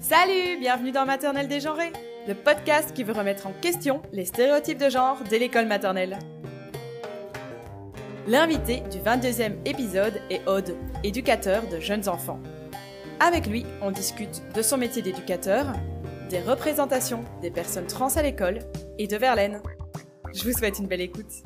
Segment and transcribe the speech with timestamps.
[0.00, 1.92] Salut, bienvenue dans Maternelle dégenrée,
[2.28, 6.18] le podcast qui veut remettre en question les stéréotypes de genre dès l'école maternelle.
[8.28, 12.38] L'invité du 22e épisode est Aude, éducateur de jeunes enfants.
[13.18, 15.72] Avec lui, on discute de son métier d'éducateur,
[16.30, 18.60] des représentations des personnes trans à l'école
[18.98, 19.60] et de Verlaine.
[20.32, 21.42] Je vous souhaite une belle écoute.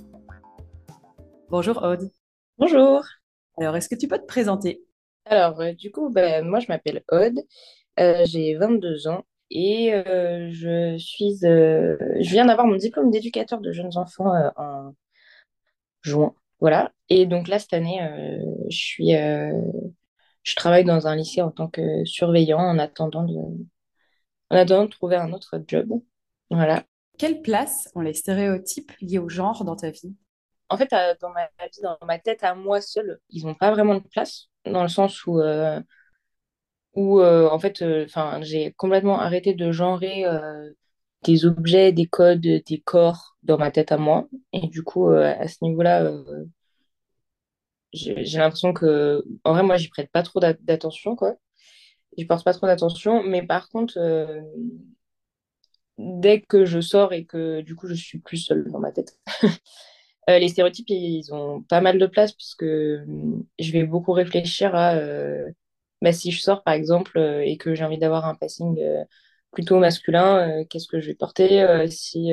[1.48, 2.10] Bonjour Aude.
[2.58, 3.02] Bonjour.
[3.58, 4.82] Alors, est-ce que tu peux te présenter?
[5.24, 7.38] Alors, euh, du coup, ben, moi, je m'appelle Aude,
[8.00, 13.72] euh, j'ai 22 ans et euh, je suis, je viens d'avoir mon diplôme d'éducateur de
[13.72, 14.94] jeunes enfants en
[16.02, 16.34] juin.
[16.60, 16.92] Voilà.
[17.08, 18.00] Et donc là, cette année,
[18.68, 23.34] je suis, je travaille dans un lycée en tant que surveillant en attendant de,
[24.50, 25.88] en attendant de trouver un autre job.
[26.50, 26.84] Voilà.
[27.18, 30.14] Quelle place ont les stéréotypes liés au genre dans ta vie?
[30.68, 33.96] En fait, dans ma vie, dans ma tête à moi seule, ils n'ont pas vraiment
[33.96, 35.80] de place, dans le sens où, euh,
[36.94, 40.24] où euh, en fait, euh, enfin, j'ai complètement arrêté de genrer
[41.24, 44.28] des objets, des codes, des corps dans ma tête à moi.
[44.52, 46.10] Et du coup, à ce niveau-là,
[47.92, 51.36] j'ai l'impression que, en vrai, moi, j'y prête pas trop d'attention, quoi.
[52.18, 53.22] J'y porte pas trop d'attention.
[53.24, 53.98] Mais par contre,
[55.98, 59.18] dès que je sors et que du coup je suis plus seule dans ma tête.
[60.30, 64.72] Euh, les stéréotypes, ils ont pas mal de place puisque hum, je vais beaucoup réfléchir
[64.72, 65.50] à euh,
[66.02, 68.78] bah, si je sors par exemple euh, et que j'ai envie d'avoir un passing
[69.52, 72.32] plutôt masculin, qu'est-ce que je vais porter Si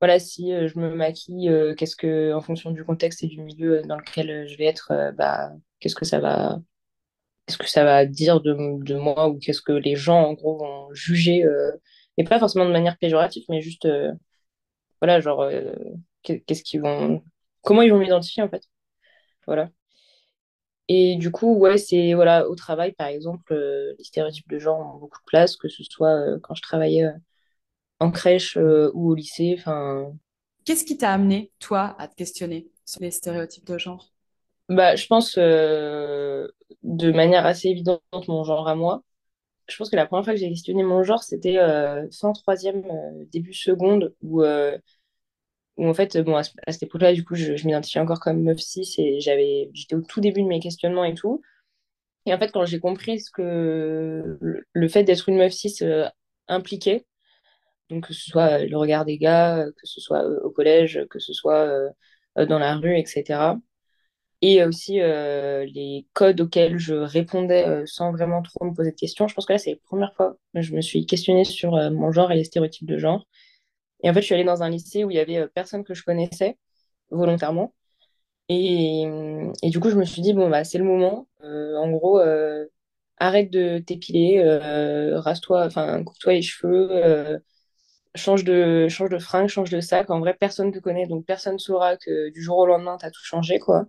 [0.00, 3.96] voilà, si je me maquille, qu'est-ce que en fonction du contexte et du milieu dans
[3.96, 9.72] lequel je vais être, bah qu'est-ce que ça va dire de, moi ou qu'est-ce que
[9.72, 11.44] les gens en gros vont juger
[12.16, 14.12] et pas forcément de manière péjorative, mais juste, euh,
[15.00, 15.74] voilà, genre, euh,
[16.22, 17.24] qu'est-ce qu'ils vont,
[17.62, 18.64] comment ils vont m'identifier en fait.
[19.46, 19.70] Voilà.
[20.88, 24.80] Et du coup, ouais, c'est, voilà, au travail, par exemple, euh, les stéréotypes de genre
[24.96, 27.08] ont beaucoup de place, que ce soit quand je travaillais
[28.00, 30.12] en crèche ou au lycée, enfin.
[30.66, 34.12] Qu'est-ce qui t'a amené, toi, à te questionner sur les stéréotypes de genre?
[34.68, 39.02] Bah, je pense de manière assez évidente mon genre à moi
[39.68, 42.84] je pense que la première fois que j'ai questionné mon genre, c'était euh, fin troisième,
[42.90, 44.78] euh, début seconde, où, euh,
[45.76, 48.98] où en fait, bon, à, cette époque-là, du coup, je, m'identifiais encore comme meuf 6
[48.98, 51.42] et j'avais, j'étais au tout début de mes questionnements et tout.
[52.26, 54.38] Et en fait, quand j'ai compris ce que
[54.72, 56.06] le, fait d'être une meuf 6 euh,
[56.48, 57.06] impliquait,
[57.90, 61.32] donc que ce soit le regard des gars, que ce soit au collège, que ce
[61.32, 61.68] soit
[62.36, 63.54] dans la rue, etc
[64.46, 68.96] et aussi euh, les codes auxquels je répondais euh, sans vraiment trop me poser de
[68.96, 69.26] questions.
[69.26, 71.90] Je pense que là, c'est la première fois que je me suis questionnée sur euh,
[71.90, 73.26] mon genre et les stéréotypes de genre.
[74.04, 75.94] Et en fait, je suis allée dans un lycée où il y avait personne que
[75.94, 76.58] je connaissais
[77.10, 77.74] volontairement.
[78.48, 79.04] Et,
[79.62, 81.28] et, du coup, je me suis dit, bon, bah, c'est le moment.
[81.42, 82.20] en gros,
[83.18, 84.42] arrête de t'épiler,
[85.16, 87.40] rase-toi, enfin, coupe-toi les cheveux,
[88.14, 90.10] change de, change de fringue, change de sac.
[90.10, 93.10] En vrai, personne te connaît, donc personne saura que du jour au lendemain, tu as
[93.10, 93.86] tout changé, quoi.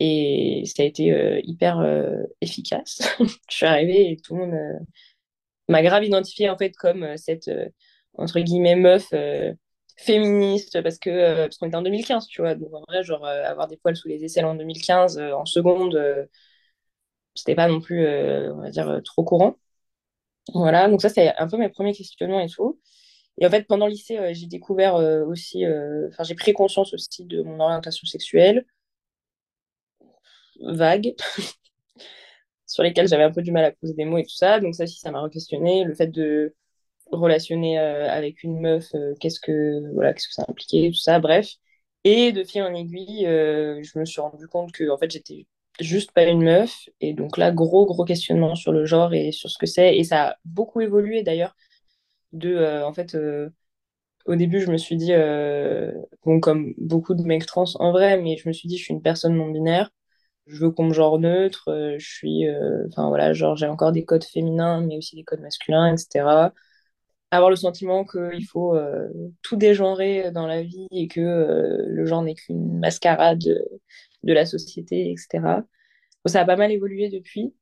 [0.00, 3.02] Et ça a été euh, hyper euh, efficace.
[3.20, 4.78] je suis arrivée et tout le monde euh,
[5.68, 7.50] m'a grave identifiée en fait comme cette
[8.14, 9.12] entre guillemets meuf
[9.96, 12.54] féministe parce que parce qu'on était en 2015, tu vois.
[12.54, 16.28] Donc en vrai, genre avoir des poils sous les aisselles en 2015 en seconde,
[17.34, 19.56] c'était pas non plus, on va dire, trop courant.
[20.54, 22.80] Voilà, donc ça c'est un peu mes premiers questionnements et tout.
[23.40, 25.64] Et en fait, pendant le lycée, j'ai découvert aussi,
[26.10, 28.66] enfin, j'ai pris conscience aussi de mon orientation sexuelle,
[30.60, 31.14] vagues
[32.66, 34.60] sur lesquelles j'avais un peu du mal à poser des mots et tout ça.
[34.60, 35.84] Donc ça aussi, ça m'a re-questionné.
[35.84, 36.54] Le fait de
[37.12, 41.20] relationner euh, avec une meuf, euh, qu'est-ce que voilà, qu'est-ce que ça impliquait, tout ça,
[41.20, 41.48] bref.
[42.04, 45.46] Et de fil en aiguille, euh, je me suis rendu compte que en fait, j'étais
[45.80, 46.88] juste pas une meuf.
[47.00, 49.96] Et donc là, gros, gros questionnement sur le genre et sur ce que c'est.
[49.96, 51.56] Et ça a beaucoup évolué d'ailleurs.
[52.32, 53.16] De, en fait,
[54.26, 55.12] au début, je me suis dit,
[56.24, 58.94] bon, comme beaucoup de mecs trans en vrai, mais je me suis dit, je suis
[58.94, 59.90] une personne non binaire
[60.46, 61.64] je veux qu'on me genre neutre,
[61.98, 62.44] je suis,
[62.88, 66.54] enfin voilà, genre j'ai encore des codes féminins, mais aussi des codes masculins, etc.
[67.32, 69.08] Avoir le sentiment qu'il faut euh,
[69.42, 75.10] tout dégenrer dans la vie et que le genre n'est qu'une mascarade de, la société,
[75.10, 75.64] etc.
[76.26, 77.54] ça a pas mal évolué depuis.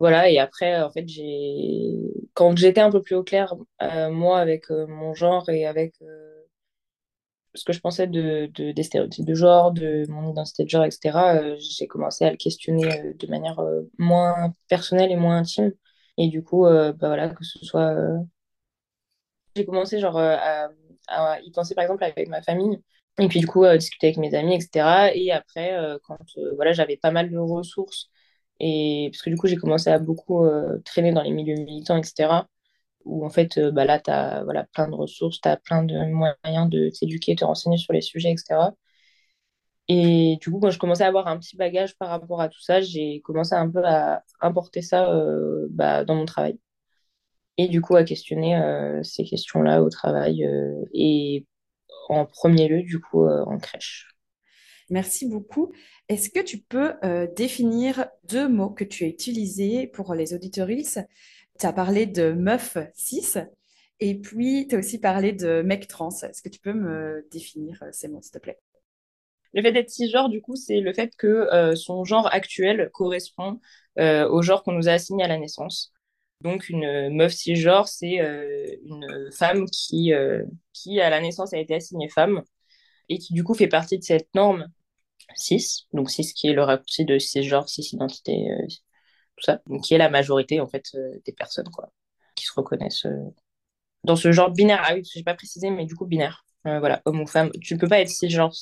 [0.00, 1.96] Voilà, et après, en fait, j'ai
[2.34, 3.54] quand j'étais un peu plus au clair,
[4.10, 5.94] moi, avec mon genre et avec
[7.58, 10.84] ce que je pensais de, de, des stéréotypes de genre, de mon identité de genre,
[10.84, 15.38] etc., euh, j'ai commencé à le questionner euh, de manière euh, moins personnelle et moins
[15.38, 15.72] intime.
[16.16, 17.94] Et du coup, bah voilà, que ce soit.
[19.58, 20.70] J'ai commencé genre à,
[21.08, 22.78] à, y penser par exemple avec ma famille.
[23.20, 25.14] Et puis du coup, discuter avec mes amis, etc.
[25.14, 26.18] Et après, quand
[26.56, 28.10] voilà, j'avais pas mal de ressources
[28.60, 30.46] Et parce que du coup, j'ai commencé à beaucoup
[30.84, 32.48] traîner dans les milieux militants, etc.
[33.04, 35.94] Où en fait, bah, là, tu as voilà, plein de ressources, tu as plein de
[36.12, 38.74] moyens de t'éduquer, de te renseigner sur les sujets, etc.
[39.88, 42.60] Et du coup, quand je commençais à avoir un petit bagage par rapport à tout
[42.60, 46.58] ça, j'ai commencé un peu à importer ça euh, bah, dans mon travail.
[47.58, 51.46] Et du coup, à questionner euh, ces questions-là au travail euh, et
[52.08, 54.08] en premier lieu, du coup, en crèche.
[54.88, 55.72] Merci beaucoup.
[56.08, 56.94] Est-ce que tu peux
[57.36, 61.00] définir deux mots que tu as utilisés pour les auditoristes
[61.60, 63.38] Tu as parlé de meuf 6
[64.00, 66.08] et puis tu as aussi parlé de mec trans.
[66.08, 68.58] Est-ce que tu peux me définir ces mots, s'il te plaît?
[69.54, 73.60] Le fait d'être cisgenre, du coup, c'est le fait que euh, son genre actuel correspond
[73.98, 75.92] euh, au genre qu'on nous a assigné à la naissance.
[76.42, 80.12] Donc, une meuf cisgenre, c'est euh, une femme qui,
[80.72, 82.42] qui, à la naissance, a été assignée femme
[83.08, 84.66] et qui, du coup, fait partie de cette norme
[85.36, 88.48] cis, donc cis qui est le raccourci de cisgenre, cis identité,
[89.36, 90.84] tout ça, donc qui est la majorité, en fait,
[91.24, 91.92] des personnes, quoi,
[92.34, 93.06] qui se reconnaissent
[94.04, 94.82] dans ce genre binaire.
[94.84, 96.44] Ah oui, je n'ai pas précisé, mais du coup, binaire.
[96.64, 97.50] voilà, homme ou femme.
[97.60, 98.52] Tu ne peux pas être cisgenre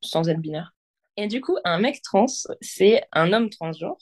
[0.00, 0.74] sans être binaire.
[1.16, 2.26] Et du coup, un mec trans,
[2.60, 3.98] c'est un homme transgenre.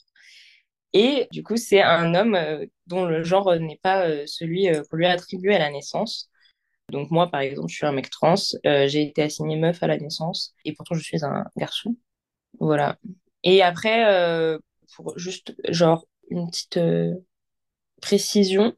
[0.93, 4.83] Et du coup, c'est un homme euh, dont le genre n'est pas euh, celui euh,
[4.89, 6.29] qu'on lui a attribué à la naissance.
[6.91, 8.35] Donc moi, par exemple, je suis un mec trans.
[8.63, 10.53] j'ai été assignée meuf à la naissance.
[10.65, 11.95] Et pourtant, je suis un garçon.
[12.59, 12.97] Voilà.
[13.43, 14.59] Et après,
[14.95, 16.79] pour juste, genre, une petite
[18.01, 18.73] précision,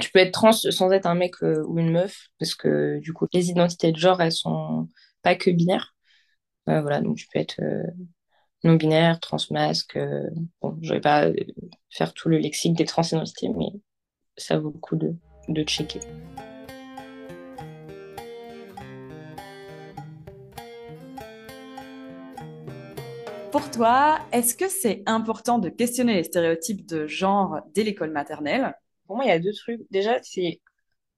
[0.00, 2.28] tu peux être trans sans être un mec ou une meuf.
[2.38, 4.88] Parce que du coup, les identités de genre, elles sont
[5.22, 5.94] pas que binaires.
[6.68, 7.60] Euh, voilà, donc tu peux être
[8.64, 9.96] euh, non-binaire, transmasque.
[9.96, 10.28] Euh,
[10.60, 11.28] bon, je vais pas
[11.90, 13.68] faire tout le lexique des transidentités, mais
[14.36, 15.14] ça vaut le coup de,
[15.48, 16.00] de checker.
[23.50, 28.74] Pour toi, est-ce que c'est important de questionner les stéréotypes de genre dès l'école maternelle?
[29.06, 29.82] Pour moi, il y a deux trucs.
[29.90, 30.60] Déjà, c'est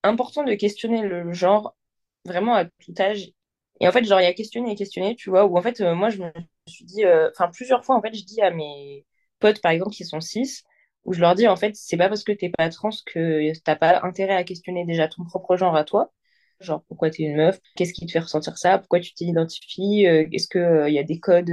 [0.03, 1.77] important de questionner le genre
[2.25, 3.33] vraiment à tout âge
[3.81, 5.81] et en fait, genre, il y a questionné et questionné, tu vois, où en fait,
[5.81, 6.31] euh, moi, je me
[6.75, 9.07] suis dit, euh, enfin, plusieurs fois, en fait, je dis à mes
[9.41, 10.63] potes, par exemple, qui sont cis,
[11.05, 13.77] où je leur dis, en fait, c'est pas parce que t'es pas trans que t'as
[13.77, 16.13] pas intérêt à questionner déjà ton propre genre à toi.
[16.61, 17.61] Genre, pourquoi t'es une meuf?
[17.77, 18.79] Qu'est-ce qui te fait ressentir ça?
[18.79, 20.07] Pourquoi tu t'identifies?
[20.07, 21.51] Euh, Est-ce qu'il y a des codes,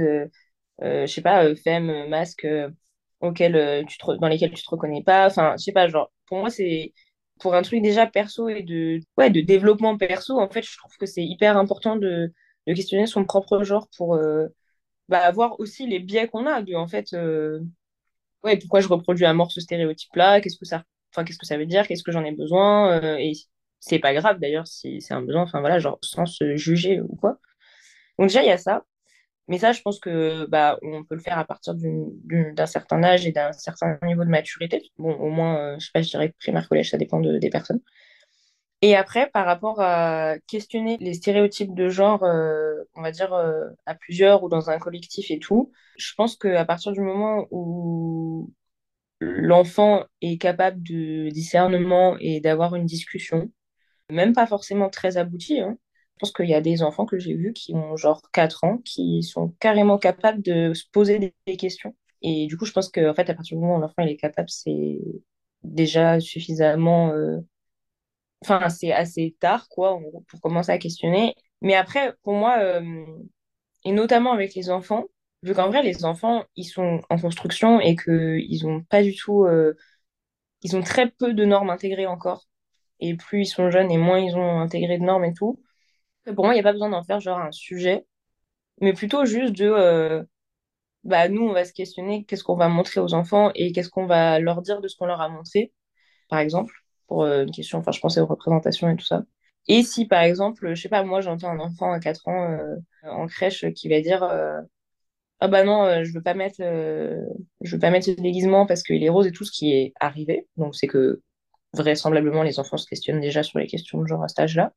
[0.80, 3.50] je sais pas, femme, masque, tu
[4.20, 5.26] dans lesquels tu te reconnais pas?
[5.26, 6.92] Enfin, je sais pas, genre, pour moi, c'est
[7.40, 10.96] pour un truc déjà perso et de, ouais, de développement perso, en fait, je trouve
[10.98, 12.32] que c'est hyper important de,
[12.66, 14.46] de, questionner son propre genre pour euh,
[15.08, 16.62] bah, voir aussi les biais qu'on a.
[16.62, 17.60] De, en fait, euh,
[18.44, 21.58] ouais, pourquoi je reproduis à mort ce stéréotype-là Qu'est-ce que ça, enfin, qu'est-ce que ça
[21.58, 23.32] veut dire Qu'est-ce que j'en ai besoin euh, Et
[23.80, 27.16] c'est pas grave d'ailleurs si c'est un besoin, enfin voilà, genre sans se juger ou
[27.16, 27.38] quoi.
[28.18, 28.84] Donc déjà, il y a ça.
[29.48, 33.26] Mais ça, je pense que bah, on peut le faire à partir d'un certain âge
[33.26, 34.82] et d'un certain niveau de maturité.
[34.98, 37.80] Bon, au moins, euh, je sais pas, je dirais primaire, collège, ça dépend des personnes.
[38.82, 43.68] Et après, par rapport à questionner les stéréotypes de genre, euh, on va dire euh,
[43.86, 48.52] à plusieurs ou dans un collectif et tout, je pense qu'à partir du moment où
[49.20, 53.50] l'enfant est capable de discernement et d'avoir une discussion,
[54.10, 55.78] même pas forcément très aboutie, hein,
[56.22, 59.24] pense qu'il y a des enfants que j'ai vus qui ont genre 4 ans, qui
[59.24, 61.96] sont carrément capables de se poser des, questions.
[62.22, 64.48] Et du coup, je pense qu'en fait, à partir du moment où l'enfant est capable,
[64.48, 65.00] c'est
[65.64, 67.10] déjà suffisamment.
[67.10, 67.40] Euh,
[68.42, 71.34] enfin, c'est assez tard, quoi, pour commencer à questionner.
[71.60, 73.04] Mais après, pour moi, euh,
[73.84, 75.06] et notamment avec les enfants,
[75.42, 79.44] vu qu'en vrai, les enfants, ils sont en construction et qu'ils n'ont pas du tout.
[79.44, 79.74] Euh,
[80.62, 82.46] ils ont très peu de normes intégrées encore.
[83.00, 85.60] Et plus ils sont jeunes et moins ils ont intégré de normes et tout.
[86.36, 88.06] Pour moi, il n'y a pas besoin d'en faire genre un sujet,
[88.80, 90.24] mais plutôt juste de, euh,
[91.04, 94.06] bah, nous, on va se questionner qu'est-ce qu'on va montrer aux enfants et qu'est-ce qu'on
[94.06, 95.72] va leur dire de ce qu'on leur a montré,
[96.28, 96.74] par exemple,
[97.20, 99.24] euh, une question, enfin, je pensais aux représentations et tout ça.
[99.68, 102.76] Et si, par exemple, je sais pas, moi, j'entends un enfant à 4 ans euh,
[103.04, 104.22] en crèche qui va dire
[105.40, 109.02] Ah bah non, je veux pas mettre, je veux pas mettre ce déguisement parce qu'il
[109.04, 110.48] est rose et tout ce qui est arrivé.
[110.56, 111.22] Donc, c'est que
[111.74, 114.72] vraisemblablement, les enfants se questionnent déjà sur les questions de genre à cet âge-là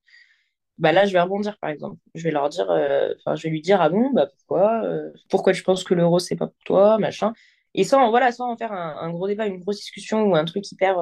[0.77, 1.97] bah là, je vais rebondir, par exemple.
[2.15, 5.11] Je vais leur dire, euh, enfin, je vais lui dire, ah bon, bah pourquoi euh,
[5.29, 7.33] Pourquoi tu penses que l'euro, c'est pas pour toi, machin.
[7.73, 10.69] Et sans, voilà, sans en faire un, gros débat, une grosse discussion ou un truc
[10.71, 10.97] hyper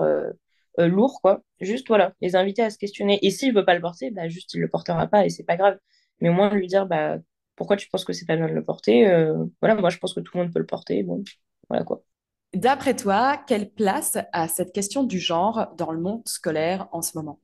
[0.79, 1.41] euh, lourd, quoi.
[1.61, 3.19] Juste, voilà, les inviter à se questionner.
[3.25, 5.57] Et s'il veut pas le porter, bah juste, il le portera pas et c'est pas
[5.57, 5.77] grave.
[6.21, 7.17] Mais au moins, lui dire, bah
[7.55, 9.05] pourquoi tu penses que c'est pas bien de le porter
[9.61, 11.03] Voilà, moi, je pense que tout le monde peut le porter.
[11.03, 11.23] Bon,
[11.69, 12.03] voilà quoi.
[12.53, 17.17] D'après toi, quelle place a cette question du genre dans le monde scolaire en ce
[17.17, 17.39] moment?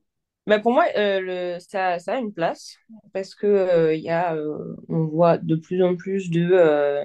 [0.46, 2.76] Bah, pour moi, euh, le, ça, ça, a une place
[3.14, 7.04] parce que euh, y a, euh, on voit de plus en plus de,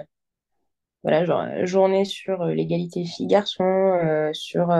[1.02, 4.70] voilà, genre, journée sur l'égalité filles-garçons, sur...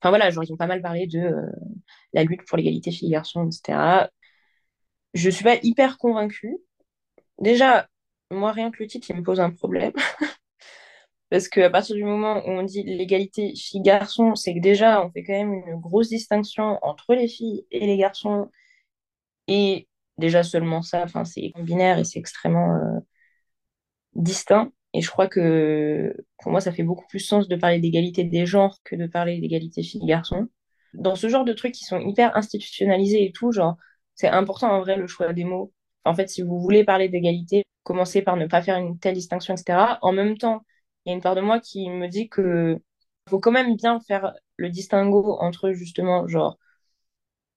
[0.00, 1.32] Enfin voilà, genre, ils ont pas mal parlé de
[2.12, 4.10] la lutte pour l'égalité filles-garçons, etc.
[5.14, 6.56] Je suis pas hyper convaincue.
[7.40, 7.88] Déjà,
[8.32, 9.92] moi, rien que le titre, il me pose un problème.
[11.30, 15.24] Parce qu'à partir du moment où on dit l'égalité filles-garçons, c'est que déjà, on fait
[15.24, 18.48] quand même une grosse distinction entre les filles et les garçons.
[19.48, 19.88] Et
[20.18, 23.00] déjà, seulement ça, c'est binaire et c'est extrêmement euh,
[24.14, 24.72] distinct.
[24.96, 28.46] Et je crois que pour moi, ça fait beaucoup plus sens de parler d'égalité des
[28.46, 30.48] genres que de parler d'égalité filles-garçons.
[30.94, 33.76] Dans ce genre de trucs qui sont hyper institutionnalisés et tout, genre,
[34.14, 35.70] c'est important en vrai le choix des mots.
[36.06, 39.54] En fait, si vous voulez parler d'égalité, commencez par ne pas faire une telle distinction,
[39.54, 39.98] etc.
[40.00, 40.64] En même temps,
[41.04, 42.78] il y a une part de moi qui me dit que
[43.28, 46.58] faut quand même bien faire le distinguo entre justement, genre,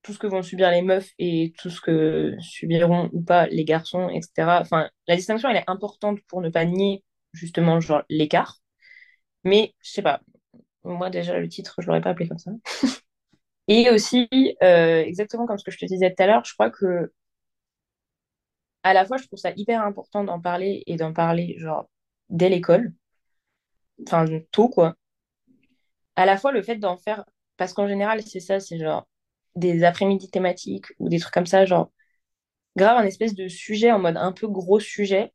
[0.01, 3.65] tout ce que vont subir les meufs et tout ce que subiront ou pas les
[3.65, 4.60] garçons, etc.
[4.62, 7.03] Enfin, la distinction, elle est importante pour ne pas nier
[7.34, 8.58] justement, genre, l'écart.
[9.44, 10.22] Mais, je sais pas,
[10.84, 12.52] moi déjà, le titre, je l'aurais pas appelé comme ça.
[13.68, 14.28] et aussi,
[14.64, 17.12] euh, exactement comme ce que je te disais tout à l'heure, je crois que
[18.84, 21.90] à la fois, je trouve ça hyper important d'en parler et d'en parler, genre,
[22.30, 22.94] dès l'école.
[24.06, 24.96] Enfin, tôt, quoi.
[26.16, 27.26] À la fois, le fait d'en faire,
[27.58, 29.08] parce qu'en général, c'est ça, c'est genre
[29.56, 31.92] des après-midi thématiques ou des trucs comme ça, genre,
[32.78, 35.34] grave un espèce de sujet en mode un peu gros sujet.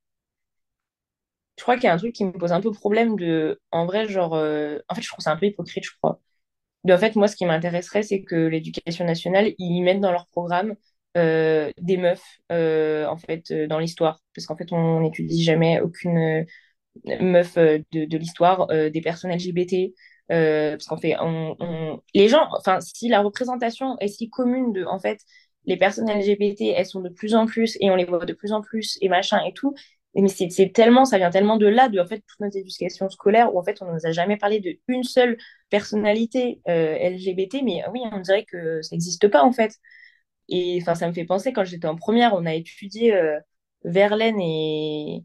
[1.57, 3.87] Je crois qu'il y a un truc qui me pose un peu problème de, en
[3.87, 6.21] vrai, genre, euh, en fait, je trouve ça un peu hypocrite, je crois.
[6.91, 10.77] En fait, moi, ce qui m'intéresserait, c'est que l'éducation nationale, ils mettent dans leur programme
[11.17, 16.45] euh, des meufs euh, en fait dans l'histoire parce qu'en fait on n'étudie jamais aucune
[17.21, 19.95] meuf de, l'histoire des personnes LGBT
[20.29, 21.15] parce qu'en fait
[22.15, 25.21] les gens enfin si la représentation est si commune de en fait
[25.67, 28.53] les personnes LGBT elles sont de plus en plus et on les voit de plus
[28.53, 29.73] en plus et machin et tout
[30.15, 33.55] mais c'est tellement ça vient tellement de là de en fait toute notre éducation scolaire
[33.55, 35.37] où en fait on ne nous a jamais parlé de une seule
[35.71, 39.73] personnalité LGBT mais oui on dirait que ça n'existe pas en fait
[40.49, 43.39] et ça me fait penser, quand j'étais en première, on a étudié euh,
[43.85, 45.25] Verlaine et,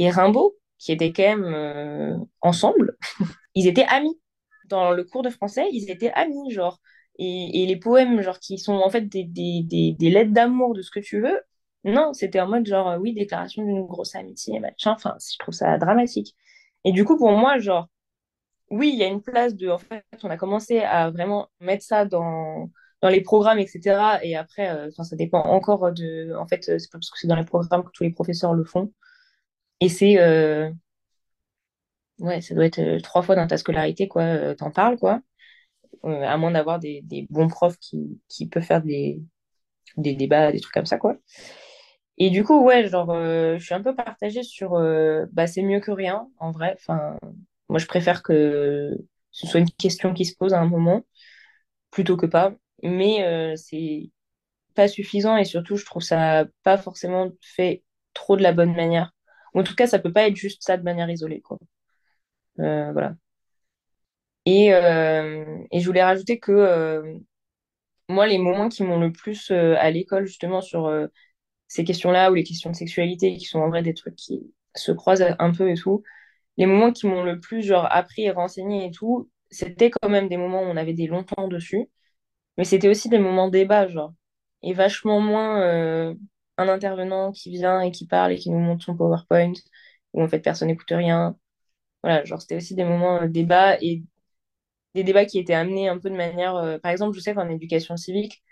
[0.00, 2.96] Rimbaud, qui étaient quand même euh, ensemble.
[3.54, 4.18] ils étaient amis.
[4.66, 6.80] Dans le cours de français, ils étaient amis, genre.
[7.18, 11.20] Et, les poèmes, genre, qui sont en fait des lettres d'amour de ce que tu
[11.20, 11.40] veux,
[11.84, 14.92] non, c'était en mode genre, oui, déclaration d'une grosse amitié, machin.
[14.92, 16.36] Enfin, je trouve ça dramatique.
[16.84, 17.88] Et du coup, pour moi, genre,
[18.70, 19.68] oui, il y a une place de.
[19.68, 22.70] En fait, on a commencé à vraiment mettre ça dans
[23.02, 24.20] dans les programmes, etc.
[24.22, 26.34] Et après, euh, ça dépend encore de.
[26.36, 28.64] En fait, c'est pas parce que c'est dans les programmes que tous les professeurs le
[28.64, 28.92] font.
[29.80, 30.18] Et c'est.
[30.20, 30.70] Euh,
[32.20, 34.54] ouais, ça doit être euh, trois fois dans ta scolarité, quoi.
[34.56, 35.20] T'en parles, quoi.
[36.04, 39.22] à moins d'avoir des, des, bons profs qui, qui peuvent faire des,
[39.96, 41.16] des débats, des trucs comme ça, quoi.
[42.18, 44.72] Et du coup, ouais, genre, je suis un peu partagée sur.
[45.32, 46.74] bah, c'est mieux que rien, en vrai.
[46.78, 47.16] Enfin,
[47.68, 48.96] moi, je préfère que
[49.30, 51.04] ce soit une question qui se pose à un moment
[51.90, 54.10] plutôt que pas mais euh, c'est
[54.74, 59.12] pas suffisant et surtout, je trouve ça pas forcément fait trop de la bonne manière.
[59.54, 61.58] en tout cas, ça peut pas être juste ça de manière isolée, quoi.
[62.60, 63.14] Euh, voilà.
[64.44, 67.20] Et, euh, et, je voulais rajouter que
[68.08, 70.88] moi, les moments qui m'ont le plus à l'école, justement, sur
[71.72, 74.92] ces questions-là ou les questions de sexualité, qui sont en vrai des trucs qui se
[74.92, 76.02] croisent un peu et tout,
[76.58, 80.28] les moments qui m'ont le plus genre appris et renseigné et tout, c'était quand même
[80.28, 81.88] des moments où on avait des longs temps dessus.
[82.58, 84.14] Mais c'était aussi des moments débat, genre.
[84.62, 86.14] Et vachement moins euh,
[86.58, 89.52] un intervenant qui vient et qui parle et qui nous montre son PowerPoint,
[90.12, 91.36] où en fait personne n'écoute rien.
[92.02, 94.04] Voilà, genre c'était aussi des moments euh, débat et
[94.94, 96.56] des débats qui étaient amenés un peu de manière.
[96.56, 98.42] Euh, par exemple, je sais qu'en éducation civique,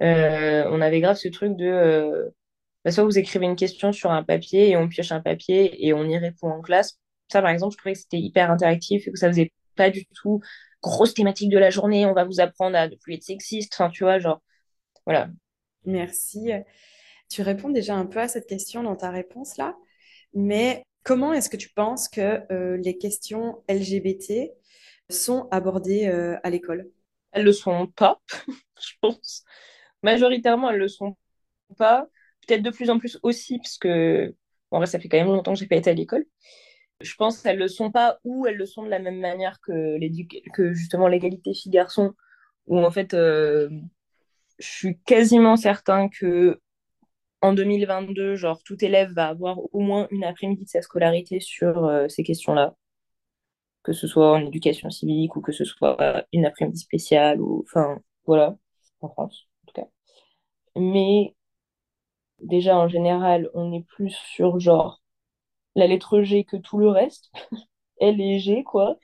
[0.00, 2.32] on avait grave ce truc de.
[2.84, 5.92] Bah, soit vous écrivez une question sur un papier et on pioche un papier et
[5.92, 6.98] on y répond en classe.
[7.30, 10.06] Ça, par exemple, je trouvais que c'était hyper interactif et que ça faisait pas du
[10.06, 10.40] tout
[10.82, 13.90] grosse thématique de la journée, on va vous apprendre à ne plus être sexiste, enfin,
[13.90, 14.40] tu vois, genre,
[15.06, 15.28] voilà.
[15.84, 16.50] Merci.
[17.28, 19.76] Tu réponds déjà un peu à cette question dans ta réponse là,
[20.34, 24.50] mais comment est-ce que tu penses que euh, les questions LGBT
[25.08, 26.90] sont abordées euh, à l'école?
[27.32, 28.20] Elles le sont pas,
[28.80, 29.44] je pense.
[30.02, 31.16] Majoritairement, elles le sont
[31.76, 32.08] pas.
[32.50, 34.34] Peut-être de plus en plus aussi, parce que,
[34.70, 36.26] bon, ça fait quand même longtemps que j'ai pas été à l'école
[37.00, 39.98] je pense qu'elles le sont pas ou elles le sont de la même manière que,
[40.52, 42.14] que justement l'égalité filles-garçons,
[42.66, 43.70] où en fait, euh,
[44.58, 46.60] je suis quasiment certain que
[47.42, 51.86] en 2022, genre, tout élève va avoir au moins une après-midi de sa scolarité sur
[51.86, 52.74] euh, ces questions-là,
[53.82, 57.98] que ce soit en éducation civique ou que ce soit une après-midi spéciale, ou enfin,
[58.26, 58.56] voilà,
[59.00, 59.88] en France, en tout cas.
[60.76, 61.34] Mais
[62.42, 65.00] déjà, en général, on est plus sur genre
[65.74, 67.30] la lettre G que tout le reste.
[68.00, 68.96] L et G, quoi.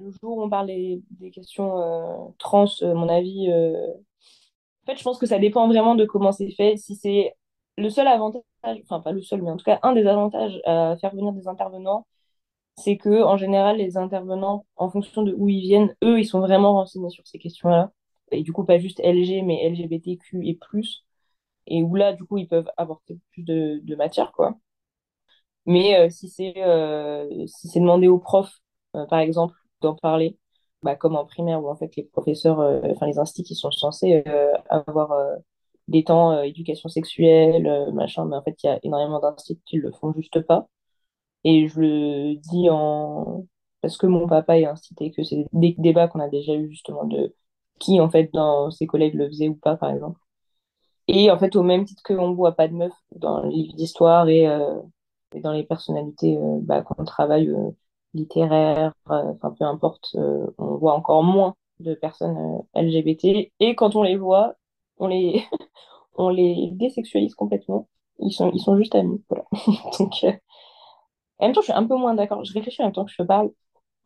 [0.00, 1.02] Le jour où on parle des,
[1.32, 3.92] questions euh, trans, euh, mon avis, euh,
[4.86, 6.76] en fait, je pense que ça dépend vraiment de comment c'est fait.
[6.76, 7.34] Si c'est
[7.78, 10.96] le seul avantage, enfin pas le seul, mais en tout cas un des avantages à
[11.00, 12.06] faire venir des intervenants,
[12.78, 16.40] c'est que en général, les intervenants, en fonction de où ils viennent, eux, ils sont
[16.40, 17.92] vraiment renseignés sur ces questions-là.
[18.32, 21.05] Et du coup, pas juste LG, mais LGBTQ et plus.
[21.66, 24.56] Et où là, du coup, ils peuvent apporter plus de, matière, quoi.
[25.66, 28.60] Mais euh, si c'est euh, si c'est demandé aux profs,
[28.94, 30.38] euh, par exemple, d'en parler,
[30.82, 32.58] bah, comme en primaire où en fait les professeurs,
[32.90, 34.24] enfin les instituts qui sont censés
[34.68, 35.12] avoir
[35.88, 39.92] des temps éducation sexuelle, machin, mais en fait il y a énormément d'instituts qui le
[39.92, 40.68] font juste pas.
[41.44, 43.46] Et je le dis en
[43.80, 47.04] parce que mon papa est incité, que c'est des débats qu'on a déjà eu justement
[47.04, 47.34] de
[47.78, 50.20] qui en fait dans ses collègues le faisait ou pas, par exemple.
[51.08, 54.28] Et en fait, au même titre qu'on voit pas de meufs dans les livres d'histoire
[54.28, 54.80] et, euh,
[55.34, 57.70] et dans les personnalités euh, bah, qu'on travaille euh,
[58.14, 62.36] littéraires, euh, enfin peu importe, euh, on voit encore moins de personnes
[62.74, 63.52] LGBT.
[63.60, 64.54] Et quand on les voit,
[64.98, 65.44] on les,
[66.16, 67.88] on les désexualise complètement.
[68.20, 69.22] Ils sont, ils sont juste amis.
[69.30, 69.44] Voilà.
[69.98, 70.14] Donc,
[71.38, 72.44] en même temps, je suis un peu moins d'accord.
[72.44, 73.50] Je réfléchis en même temps que je parle.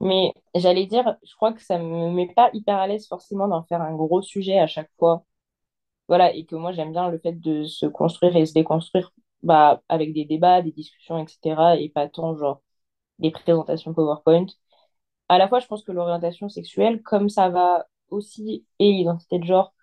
[0.01, 3.63] Mais j'allais dire, je crois que ça me met pas hyper à l'aise forcément d'en
[3.65, 5.25] faire un gros sujet à chaque fois
[6.11, 9.13] voilà, et que moi j'aime bien le fait de se construire et se déconstruire
[9.45, 11.77] bah, avec des débats, des discussions, etc.
[11.79, 12.63] Et pas tant genre
[13.21, 14.47] des présentations PowerPoint.
[15.29, 19.45] À la fois, je pense que l'orientation sexuelle, comme ça va aussi, et l'identité de
[19.45, 19.75] genre,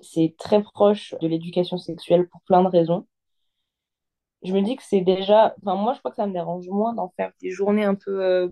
[0.00, 3.06] c'est très proche de l'éducation sexuelle pour plein de raisons.
[4.42, 6.94] Je me dis que c'est déjà, enfin moi je crois que ça me dérange moins
[6.94, 8.48] d'en faire des journées un peu euh,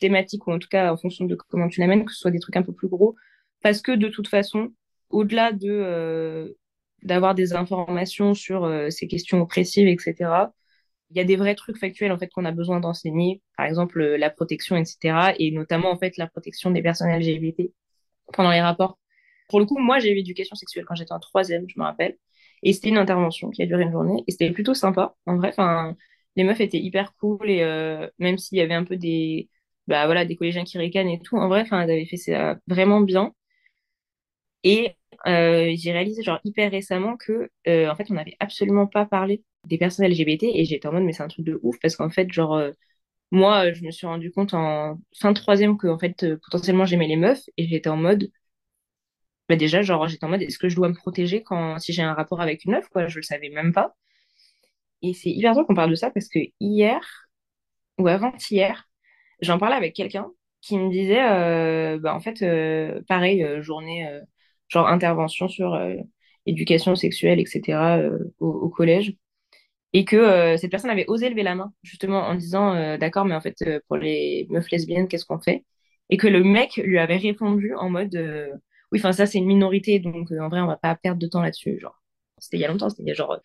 [0.00, 2.40] thématiques, ou en tout cas en fonction de comment tu l'amènes, que ce soit des
[2.40, 3.16] trucs un peu plus gros,
[3.62, 4.72] parce que de toute façon,
[5.10, 6.52] au-delà de euh,
[7.02, 10.52] d'avoir des informations sur euh, ces questions oppressives, etc.,
[11.10, 14.00] il y a des vrais trucs factuels en fait qu'on a besoin d'enseigner, par exemple
[14.00, 17.74] euh, la protection, etc., et notamment en fait la protection des personnes LGBT
[18.32, 18.98] pendant les rapports.
[19.48, 22.18] Pour le coup, moi j'ai eu l'éducation sexuelle quand j'étais en troisième, je me rappelle,
[22.62, 25.16] et c'était une intervention qui a duré une journée, et c'était plutôt sympa.
[25.26, 25.96] En vrai, enfin,
[26.36, 29.48] les meufs étaient hyper cool, et euh, même s'il y avait un peu des,
[29.86, 32.58] bah voilà, des collégiens qui ricanent et tout, en vrai, enfin, elles avaient fait ça
[32.66, 33.32] vraiment bien.
[34.64, 39.06] Et euh, j'ai réalisé genre hyper récemment que euh, en fait on n'avait absolument pas
[39.06, 41.96] parlé des personnes LGBT et j'étais en mode mais c'est un truc de ouf parce
[41.96, 42.70] qu'en fait genre euh,
[43.32, 47.08] moi je me suis rendu compte en fin de troisième que en fait potentiellement j'aimais
[47.08, 48.30] les meufs et j'étais en mode
[49.48, 52.02] bah déjà genre j'étais en mode est-ce que je dois me protéger quand si j'ai
[52.02, 53.08] un rapport avec une meuf quoi?
[53.08, 53.94] Je le savais même pas.
[55.02, 57.00] Et c'est hyper drôle qu'on parle de ça parce que hier
[57.98, 58.88] ou avant-hier
[59.42, 60.28] j'en parlais avec quelqu'un
[60.62, 62.44] qui me disait bah en fait
[63.08, 64.08] pareil journée
[64.68, 65.96] genre intervention sur euh,
[66.46, 67.98] éducation sexuelle, etc.
[67.98, 69.14] euh, au, collège.
[69.94, 73.34] Et que euh, cette personne avait osé lever la main, justement, en disant, d'accord, mais
[73.34, 73.56] en fait,
[73.88, 75.64] pour les meufs lesbiennes, qu'est-ce qu'on fait?
[76.10, 78.14] Et que le mec lui avait répondu en mode,
[78.92, 81.42] oui, enfin, ça, c'est une minorité, donc en vrai, on va pas perdre de temps
[81.42, 81.78] là-dessus.
[81.80, 82.00] Genre,
[82.38, 83.38] c'était il y a longtemps, c'était il y a genre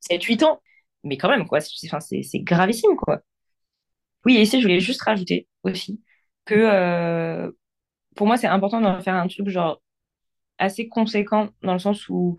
[0.00, 0.60] sept huit ans.
[1.04, 3.20] Mais quand même, quoi, c'est gravissime, quoi.
[4.24, 6.00] Oui, et ici, je voulais juste rajouter aussi
[6.44, 7.52] que
[8.16, 9.80] pour moi, c'est important d'en faire un truc, genre,
[10.60, 12.38] assez conséquent, dans le sens où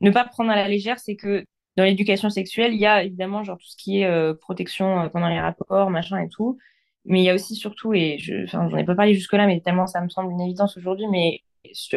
[0.00, 1.44] ne pas prendre à la légère, c'est que
[1.76, 5.08] dans l'éducation sexuelle, il y a évidemment genre tout ce qui est euh, protection euh,
[5.08, 6.58] pendant les rapports, machin et tout.
[7.04, 9.86] Mais il y a aussi surtout, et je, j'en ai pas parlé jusque-là, mais tellement
[9.86, 11.40] ça me semble une évidence aujourd'hui, mais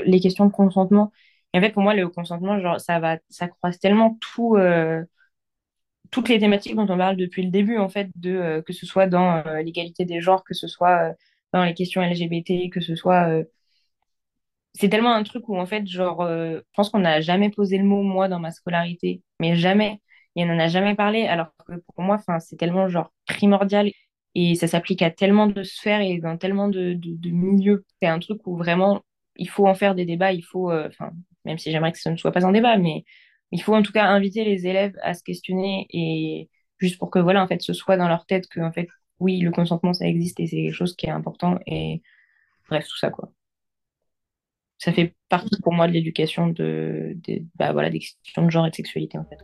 [0.05, 1.11] les questions de consentement.
[1.53, 5.03] Et en fait, pour moi, le consentement, genre, ça va, ça croise tellement tout, euh,
[6.11, 9.07] toutes les thématiques dont on parle depuis le début, en fait, de, que ce soit
[9.07, 11.13] dans l'égalité des genres, que ce soit
[11.53, 13.43] dans les questions LGBT, que ce soit
[14.73, 17.77] c'est tellement un truc où, en fait, genre, euh, je pense qu'on n'a jamais posé
[17.77, 20.01] le mot moi dans ma scolarité, mais jamais.
[20.35, 23.91] Et on n'en a jamais parlé, alors que pour moi, c'est tellement, genre, primordial.
[24.33, 26.97] Et ça s'applique à tellement de sphères et dans tellement de,
[27.29, 27.85] milieux.
[28.01, 29.01] C'est un truc où vraiment,
[29.35, 30.89] il faut en faire des débats, il faut, euh,
[31.45, 33.03] même si j'aimerais que ce ne soit pas un débat, mais
[33.51, 37.19] il faut en tout cas inviter les élèves à se questionner et juste pour que,
[37.19, 38.87] voilà, en fait, ce soit dans leur tête que, en fait,
[39.19, 41.59] oui, le consentement, ça existe et c'est quelque chose qui est important.
[41.67, 42.01] Et
[42.69, 43.31] bref, tout ça, quoi
[44.81, 48.65] ça fait partie pour moi de l'éducation de, de- bah, voilà, des questions de genre
[48.65, 49.37] et de sexualité en fait.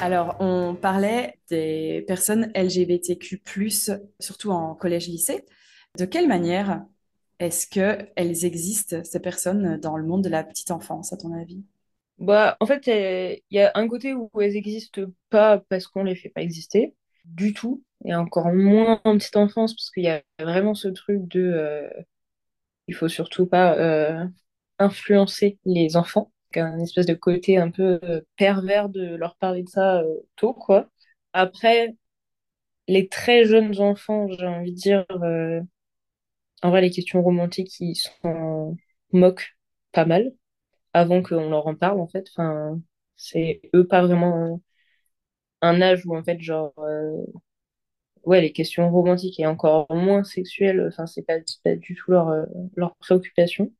[0.00, 3.40] Alors, on parlait des personnes LGBTQ+,
[4.18, 5.44] surtout en collège-lycée.
[5.98, 6.84] De quelle manière
[7.38, 11.62] est-ce qu'elles existent, ces personnes, dans le monde de la petite enfance, à ton avis?
[12.18, 16.16] Bah, en fait, il y a un côté où elles n'existent pas parce qu'on les
[16.16, 20.22] fait pas exister du tout, et encore moins en petite enfance, parce qu'il y a
[20.40, 21.88] vraiment ce truc de euh,
[22.88, 24.24] il faut surtout pas euh,
[24.78, 26.32] influencer les enfants.
[26.56, 28.00] Un espèce de côté un peu
[28.36, 30.02] pervers de leur parler de ça
[30.36, 30.90] tôt, quoi.
[31.32, 31.94] Après,
[32.88, 35.06] les très jeunes enfants, j'ai envie de dire,
[36.62, 38.76] en vrai, les questions romantiques, ils s'en
[39.12, 39.56] moquent
[39.92, 40.32] pas mal
[40.94, 42.28] avant qu'on leur en parle, en fait.
[42.36, 42.80] Enfin,
[43.16, 44.62] c'est eux pas vraiment
[45.62, 46.72] un âge où, en fait, genre,
[48.24, 51.38] ouais, les questions romantiques et encore moins sexuelles, enfin, c'est pas,
[51.76, 52.46] du tout leur,
[52.76, 53.72] leur préoccupation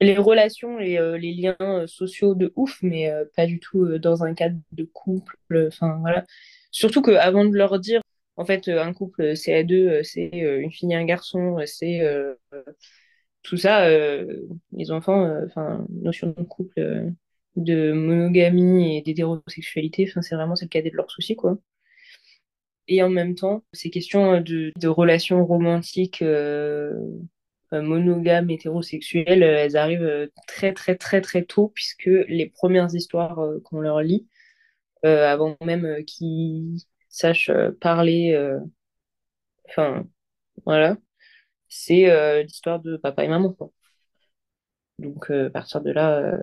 [0.00, 3.98] les relations et euh, les liens euh, sociaux de ouf, mais euh, pas du tout
[3.98, 5.36] dans un cadre de couple.
[5.68, 6.24] Enfin, voilà.
[6.70, 8.02] Surtout qu'avant de leur dire,
[8.36, 12.02] en fait, un couple, c'est à deux, c'est une fille et un garçon, c'est
[13.42, 17.12] tout ça, les enfants, enfin, notion de couple,
[17.56, 21.58] de monogamie et d'hétérosexualité, enfin, c'est vraiment c'est le cadet de leurs soucis, quoi.
[22.88, 26.22] Et en même temps, ces questions de, relations romantiques
[27.72, 32.94] euh, monogames, hétérosexuelles, euh, elles arrivent euh, très très très très tôt puisque les premières
[32.94, 34.28] histoires qu'on leur lit,
[35.02, 38.36] avant même qu'ils sachent parler,
[39.68, 40.04] enfin
[40.64, 40.96] voilà,
[41.68, 43.52] c'est l'histoire de papa et maman.
[43.52, 43.70] Quoi.
[44.98, 46.38] Donc à partir de là,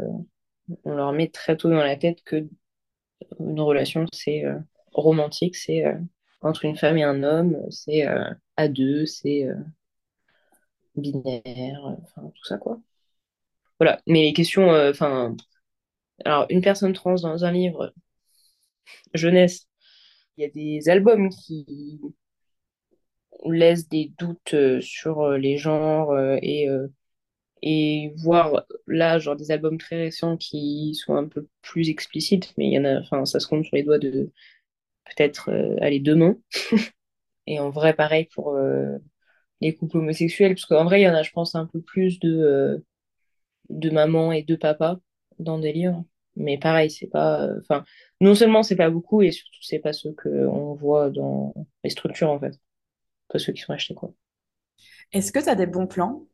[0.86, 2.48] on leur met très tôt dans la tête que
[3.40, 4.44] une relation c'est
[4.94, 5.86] romantique, c'est
[6.42, 8.06] entre une femme et un homme, c'est
[8.58, 9.48] à deux, c'est
[10.96, 12.80] binaire, enfin tout ça quoi.
[13.80, 15.36] Voilà, mais les questions, euh, enfin,
[16.26, 17.94] alors une personne trans dans un livre
[19.14, 19.68] jeunesse,
[20.38, 22.00] il y a des albums qui
[23.46, 26.68] laissent des doutes euh, sur euh, les genres et
[27.64, 32.68] et voir là genre des albums très récents qui sont un peu plus explicites, mais
[32.68, 34.32] il y en a, enfin ça se compte sur les doigts de
[35.06, 36.38] peut-être aller deux mains.
[37.48, 38.58] et en vrai pareil pour
[39.62, 42.20] les couples homosexuels, parce qu'en vrai, il y en a, je pense, un peu plus
[42.20, 42.78] de, euh,
[43.70, 45.00] de maman et de papa
[45.40, 46.06] dans des livres.
[46.36, 47.50] Mais pareil, c'est pas.
[47.62, 47.84] Enfin,
[48.22, 52.30] non seulement c'est pas beaucoup, et surtout, c'est pas ce qu'on voit dans les structures,
[52.30, 52.60] en fait.
[53.30, 54.14] Pas ceux qui sont achetés, quoi.
[55.12, 56.26] Est-ce que tu as des bons plans,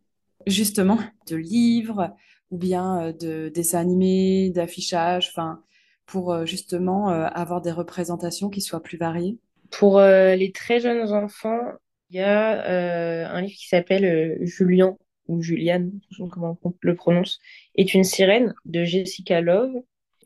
[0.48, 2.16] justement, de livres
[2.52, 5.64] ou bien euh, de dessins animés, d'affichage, enfin,
[6.06, 9.38] pour euh, justement avoir des représentations qui soient plus variées?
[9.70, 11.62] Pour les très jeunes enfants,
[12.10, 14.98] il y a euh, un livre qui s'appelle euh, Julien,
[15.28, 15.92] ou Juliane,
[16.32, 17.40] comment on le prononce,
[17.76, 19.76] est une sirène de Jessica Love.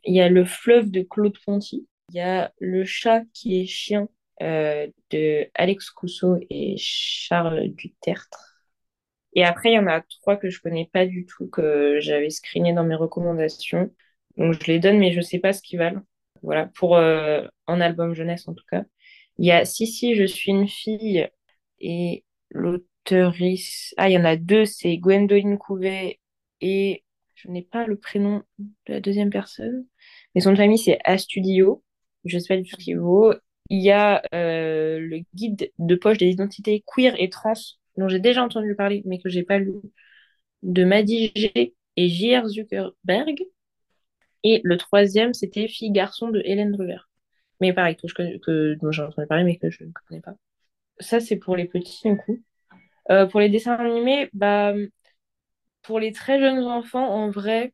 [0.05, 1.87] Il y a Le fleuve de Claude Ponty.
[2.09, 4.07] Il y a Le chat qui est chien
[4.41, 8.52] euh, de Alex Cousseau et Charles Dutertre.
[9.35, 12.29] Et après, il y en a trois que je connais pas du tout, que j'avais
[12.29, 13.91] screené dans mes recommandations.
[14.37, 16.01] Donc je les donne, mais je sais pas ce qu'ils valent.
[16.43, 18.83] Voilà, pour un album jeunesse en tout cas.
[19.37, 21.27] Il y a Si, si, je suis une fille
[21.79, 23.93] et l'auteurice.
[23.97, 26.19] Ah, il y en a deux, c'est Gwendoline Couvet
[26.61, 27.03] et
[27.35, 29.85] je n'ai pas le prénom de la deuxième personne,
[30.33, 31.83] mais son famille c'est Astudio.
[32.25, 33.33] Je sais pas du tout ce qu'il vaut.
[33.69, 37.53] Il y a euh, le guide de poche des identités queer et trans,
[37.97, 39.73] dont j'ai déjà entendu parler, mais que j'ai pas lu,
[40.63, 42.47] de Maddy G et J.R.
[42.47, 43.43] Zuckerberg.
[44.43, 46.97] Et le troisième, c'était Fille Garçon de Hélène Druver.
[47.61, 50.35] Mais pareil, que je que, dont j'ai entendu parler, mais que je ne connais pas
[50.99, 52.41] ça, c'est pour les petits, du coup.
[53.11, 54.73] Euh, pour les dessins animés, bah,
[55.81, 57.73] pour les très jeunes enfants, en vrai,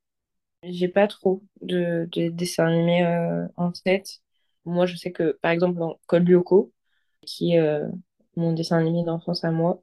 [0.64, 4.22] j'ai pas trop de, dessins animés euh, en tête.
[4.66, 6.74] Moi, je sais que, par exemple, dans Code Lyoko,
[7.22, 7.88] qui est euh,
[8.36, 9.82] mon dessin animé d'enfance à moi,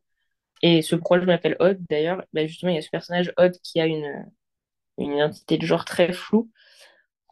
[0.62, 3.52] et ce pourquoi je m'appelle Odd, d'ailleurs, bah, justement, il y a ce personnage Odd
[3.62, 4.26] qui a une,
[4.98, 6.50] une identité de genre très floue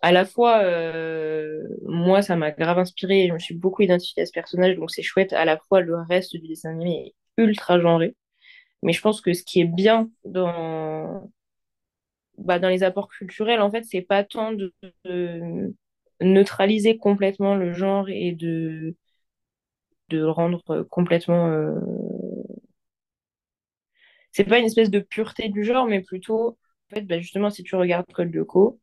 [0.04, 4.26] à la fois, euh, moi, ça m'a grave inspiré je me suis beaucoup identifiée à
[4.26, 5.32] ce personnage, donc c'est chouette.
[5.32, 8.14] À la fois, le reste du dessin animé est ultra genré.
[8.82, 11.30] Mais je pense que ce qui est bien dans,
[12.38, 14.72] bah, dans les apports culturels, en fait, c'est pas tant de,
[16.20, 18.96] neutraliser complètement le genre et de,
[20.10, 21.48] de le rendre complètement.
[21.48, 21.74] Euh,
[24.34, 26.58] c'est pas une espèce de pureté du genre, mais plutôt,
[26.92, 28.80] en fait, bah, justement, si tu regardes Code Lyoko,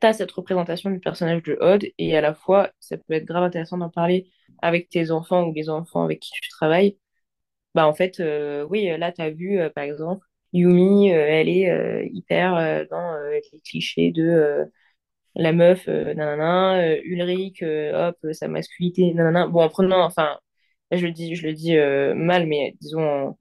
[0.00, 3.24] tu as cette représentation du personnage de Odd et à la fois, ça peut être
[3.26, 4.30] grave intéressant d'en parler
[4.62, 6.98] avec tes enfants ou les enfants avec qui tu travailles.
[7.74, 11.48] Bah, en fait, euh, oui, là, tu as vu, euh, par exemple, Yumi, euh, elle
[11.48, 14.66] est hyper dans les clichés de
[15.36, 19.46] la meuf, nanana, Ulrich, hop, sa masculinité, nanana.
[19.48, 20.38] Bon, en prenant, enfin,
[20.92, 21.76] je le dis, je le dis
[22.16, 23.36] mal, mais disons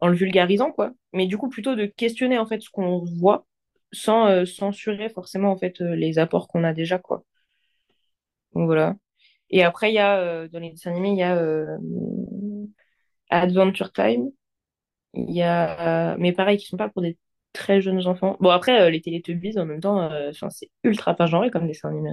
[0.00, 0.92] en le vulgarisant, quoi.
[1.12, 3.46] Mais du coup, plutôt de questionner, en fait, ce qu'on voit
[3.92, 7.24] sans euh, censurer forcément en fait euh, les apports qu'on a déjà quoi.
[8.54, 8.96] Donc voilà.
[9.50, 11.36] Et après il y a euh, dans les dessins animés il y a
[13.30, 14.30] Adventure Time.
[15.14, 17.18] Il y a mais pareil qui sont pas pour des
[17.52, 18.36] très jeunes enfants.
[18.40, 20.08] Bon, après, les Télétubbies, en même temps,
[20.50, 22.12] c'est ultra pas genré comme dessin animé.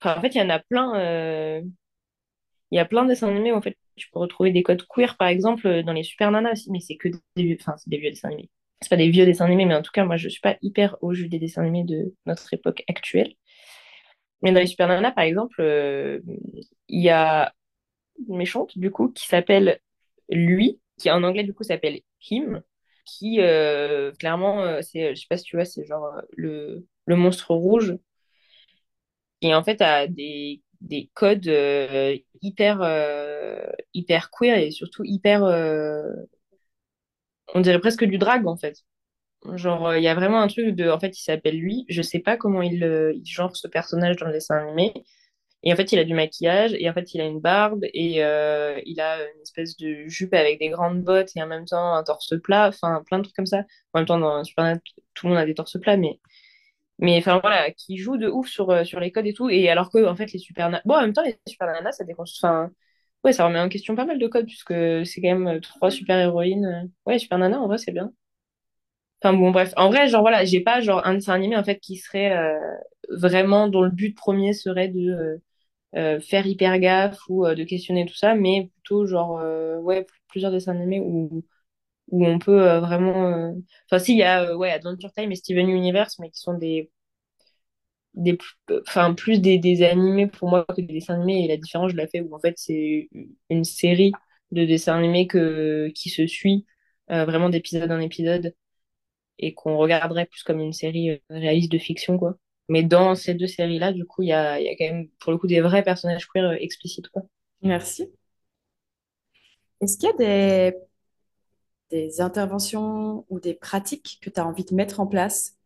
[0.00, 1.62] Enfin, en fait, il y en a plein.
[2.70, 5.16] Il y a plein de dessins animés en fait, tu peux retrouver des codes queer,
[5.16, 7.90] par exemple, euh, dans les Super Nanas aussi, mais c'est que des vieux, enfin, c'est
[7.90, 8.50] des vieux dessins animés.
[8.82, 10.96] C'est pas des vieux dessins animés, mais en tout cas, moi, je suis pas hyper
[11.02, 13.34] au jus des dessins animés de notre époque actuelle.
[14.42, 16.20] Mais dans les Super Nanas, par exemple, euh,
[16.88, 17.54] il y a
[18.28, 19.80] une méchante, du coup, qui s'appelle
[20.30, 22.62] Lui, qui en anglais, du coup, s'appelle Him,
[23.06, 27.54] qui, euh, clairement, c'est, je sais pas si tu vois, c'est genre le, le monstre
[27.54, 27.96] rouge,
[29.40, 35.44] qui en fait a des, des codes euh, hyper, euh, hyper queer et surtout hyper,
[35.44, 36.02] euh,
[37.54, 38.76] on dirait presque du drag, en fait.
[39.54, 42.20] Genre, il y a vraiment un truc de, en fait, il s'appelle Lui, je sais
[42.20, 42.84] pas comment il,
[43.16, 44.94] il genre ce personnage dans le dessin animé,
[45.64, 48.16] Et en fait, il a du maquillage, et en fait, il a une barbe, et
[48.20, 52.04] il a une espèce de jupe avec des grandes bottes, et en même temps un
[52.04, 53.60] torse plat, enfin, plein de trucs comme ça.
[53.94, 54.80] En même temps, dans Superman,
[55.14, 56.20] tout le monde a des torses plats, mais,
[56.98, 59.68] mais enfin, voilà, qui joue de ouf sur, euh, sur les codes et tout, et
[59.68, 60.82] alors que, en fait, les Super Nanas...
[60.84, 62.40] Bon, en même temps, les Super Nanas, ça déconstruit...
[62.48, 62.70] Enfin,
[63.24, 64.72] ouais, ça remet en question pas mal de codes, puisque
[65.06, 66.90] c'est quand même euh, trois super-héroïnes.
[67.06, 68.12] Ouais, Super Nana, en vrai, c'est bien.
[69.22, 69.72] Enfin, bon, bref.
[69.76, 72.58] En vrai, genre, voilà, j'ai pas, genre, un dessin animé, en fait, qui serait euh,
[73.10, 75.10] vraiment, dont le but premier serait de...
[75.10, 75.36] euh,
[75.96, 80.06] euh, faire hyper gaffe ou euh, de questionner tout ça, mais plutôt genre euh, ouais
[80.28, 81.44] plusieurs dessins animés où,
[82.08, 83.28] où on peut euh, vraiment.
[83.28, 83.52] euh,
[83.90, 86.54] Enfin si il y a euh, ouais Adventure Time et Steven Universe, mais qui sont
[86.54, 86.90] des
[88.14, 88.38] des
[88.88, 91.96] enfin plus des, des animés pour moi que des dessins animés et la différence je
[91.96, 93.08] la fais où en fait c'est
[93.50, 94.12] une série
[94.52, 96.64] de dessins animés que qui se suit
[97.08, 98.54] vraiment d'épisode en épisode
[99.38, 102.36] et qu'on regarderait plus comme une série réaliste de fiction quoi.
[102.68, 105.32] Mais dans ces deux séries-là, du coup, il y a, y a quand même, pour
[105.32, 107.22] le coup, des vrais personnages queer explicites, quoi.
[107.62, 108.10] Merci.
[109.80, 110.16] Est-ce qu'il y a
[110.70, 110.76] des,
[111.90, 115.56] des interventions ou des pratiques que tu as envie de mettre en place,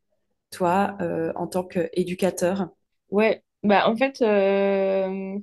[0.51, 2.71] toi, euh, en tant qu'éducateur?
[3.11, 5.39] Ouais, bah en fait, euh,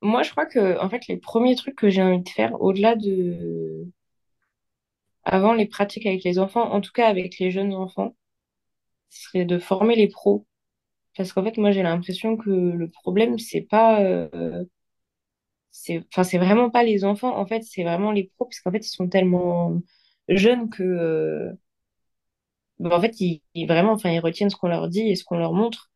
[0.00, 2.94] moi je crois que en fait les premiers trucs que j'ai envie de faire au-delà
[2.96, 3.86] de
[5.24, 8.14] avant les pratiques avec les enfants, en tout cas avec les jeunes enfants,
[9.10, 10.46] serait de former les pros.
[11.16, 14.64] Parce qu'en fait, moi j'ai l'impression que le problème, c'est pas euh,
[15.82, 18.72] c'est enfin c'est vraiment pas les enfants, en fait, c'est vraiment les pros, parce qu'en
[18.72, 19.80] fait, ils sont tellement
[20.28, 21.52] jeunes que euh,
[22.78, 25.38] bah, en fait, ils, vraiment enfin ils retiennent ce qu'on leur dit et ce qu'on
[25.38, 25.90] leur montre.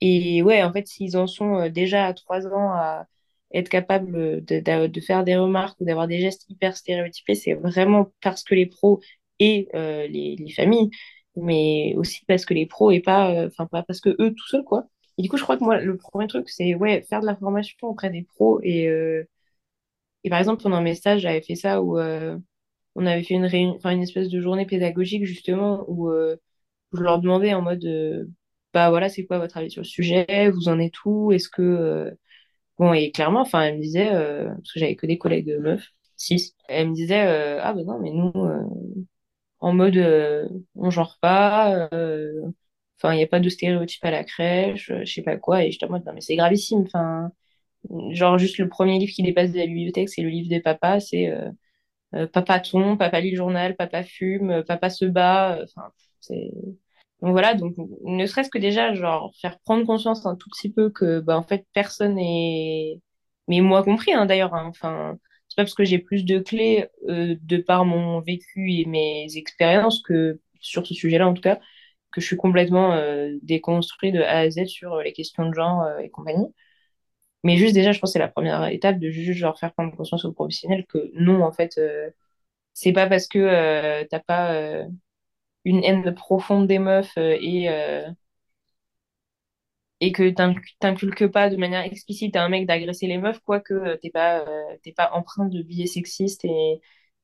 [0.00, 3.06] Et ouais, en fait, s'ils en sont euh, déjà à trois ans à
[3.52, 8.12] être capables de, de- faire des remarques ou d'avoir des gestes hyper stéréotypés, c'est vraiment
[8.22, 9.00] parce que les pros
[9.40, 10.90] et euh, les, les familles,
[11.36, 14.64] mais aussi parce que les pros et pas, enfin pas parce que eux tout seuls,
[14.64, 14.86] quoi.
[15.18, 17.36] Et du coup, je crois que moi, le premier truc, c'est ouais, faire de la
[17.36, 18.60] formation auprès des pros.
[18.62, 19.24] Et, euh,
[20.24, 22.38] et par exemple, pendant mes stages, j'avais fait ça où euh,
[22.96, 26.36] on avait fait une réunion, une espèce de journée pédagogique justement où euh,
[26.94, 28.28] je leur demandais en mode
[28.74, 30.50] bah voilà, c'est quoi votre avis sur le sujet?
[30.50, 31.32] Vous en êtes où?
[31.32, 32.16] Est-ce que
[32.78, 36.56] bon et clairement, enfin elle me disait parce que j'avais que des collègues meufs, six,
[36.68, 38.32] elle me disait ah ben non mais nous
[39.60, 39.96] en mode
[40.74, 41.88] on genre pas,
[42.98, 45.64] enfin il y a pas de stéréotypes à la crèche, euh, je sais pas quoi
[45.64, 47.30] et j'étais en mode non mais c'est gravissime, enfin
[48.12, 51.00] genre juste le premier livre qui dépasse de la bibliothèque c'est le livre des papas,
[51.00, 51.50] c'est euh,
[52.14, 55.60] euh, papa tombe, papa lit le journal, papa fume, euh, papa se bat.
[55.64, 56.50] Enfin, c'est
[57.22, 57.54] donc voilà.
[57.54, 61.36] Donc ne serait-ce que déjà genre faire prendre conscience un tout petit peu que bah
[61.38, 63.00] en fait personne est,
[63.48, 64.54] mais moi compris hein, d'ailleurs.
[64.54, 68.72] hein, Enfin, c'est pas parce que j'ai plus de clés euh, de par mon vécu
[68.74, 71.60] et mes expériences que sur ce sujet-là en tout cas
[72.12, 75.54] que je suis complètement euh, déconstruit de A à Z sur euh, les questions de
[75.54, 76.46] genre euh, et compagnie.
[77.44, 79.96] Mais juste déjà, je pense que c'est la première étape de juste genre faire prendre
[79.96, 82.10] conscience aux professionnels que non, en fait, euh,
[82.74, 84.84] c'est pas parce que euh, t'as pas
[85.64, 87.68] une haine profonde des meufs et,
[90.00, 93.60] et que t'inc- t'inculques pas de manière explicite à un mec d'agresser les meufs, quoi
[93.60, 94.44] que euh, t'es pas,
[94.82, 96.80] t'es pas empreint de biais sexistes et,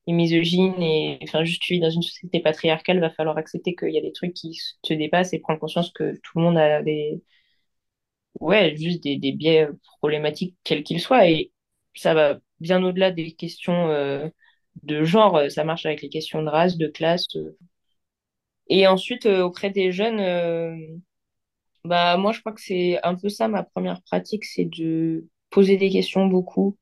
[0.07, 0.81] et misogynes.
[0.81, 4.01] Et enfin, juste tu vis dans une société patriarcale, va falloir accepter qu'il y a
[4.01, 7.21] des trucs qui te dépassent et prendre conscience que tout le monde a des,
[8.39, 9.67] ouais, juste des, des biais
[9.99, 11.29] problématiques, quels qu'ils soient.
[11.29, 11.51] Et
[11.95, 14.29] ça va bien au-delà des questions euh,
[14.83, 17.27] de genre, ça marche avec les questions de race, de classe.
[17.35, 17.57] euh,
[18.69, 20.75] Et ensuite, euh, auprès des jeunes, euh,
[21.83, 25.77] bah, moi, je crois que c'est un peu ça ma première pratique, c'est de poser
[25.77, 26.77] des questions beaucoup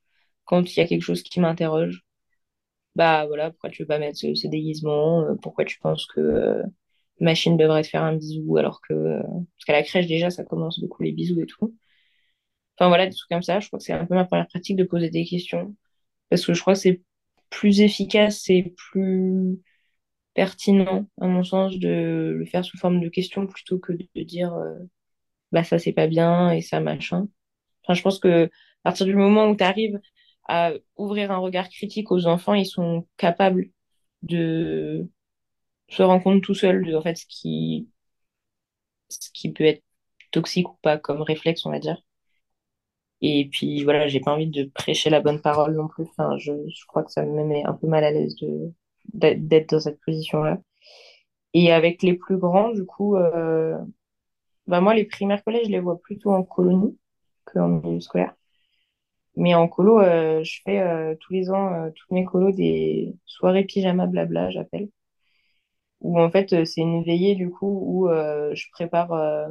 [0.46, 2.04] quand il y a quelque chose qui m'interroge.
[2.96, 5.22] Bah voilà, pourquoi tu veux pas mettre ce, ce déguisement?
[5.24, 6.64] Euh, Pourquoi tu penses que euh,
[7.20, 8.94] machine devrait te faire un bisou alors que...
[8.94, 11.76] euh, Parce qu'à la crèche, déjà, ça commence beaucoup les bisous et tout.
[12.78, 13.60] Enfin voilà, des trucs comme ça.
[13.60, 15.76] Je crois que c'est un peu ma première pratique de poser des questions.
[16.30, 17.04] Parce que je crois que c'est
[17.50, 19.60] plus efficace et plus
[20.36, 24.54] pertinent, à mon sens, de le faire sous forme de question plutôt que de dire
[24.56, 24.76] euh,
[25.52, 27.28] bah ça c'est pas bien et ça machin.
[27.84, 28.50] Enfin, je pense que à
[28.84, 30.00] partir du moment où tu arrives
[30.48, 33.70] à ouvrir un regard critique aux enfants, ils sont capables
[34.24, 35.10] de
[35.90, 37.90] se rendre compte tout seuls de en fait ce qui
[39.08, 39.82] ce qui peut être
[40.32, 42.04] toxique ou pas comme réflexe, on va dire.
[43.22, 46.04] Et puis voilà, j'ai pas envie de prêcher la bonne parole non plus.
[46.06, 48.72] Enfin, je, je crois que ça me met un peu mal à l'aise de
[49.14, 50.60] d'être dans cette position-là.
[51.54, 53.78] Et avec les plus grands, du coup, euh,
[54.68, 56.98] bah moi, les primaires collèges, je les vois plutôt en colonie
[57.46, 58.36] qu'en milieu scolaire.
[59.36, 63.16] Mais en colo, euh, je fais euh, tous les ans, euh, toutes mes colos, des
[63.26, 64.90] soirées pyjama blabla, j'appelle.
[66.02, 69.48] Où en fait, euh, c'est une veillée, du coup, où euh, je prépare euh,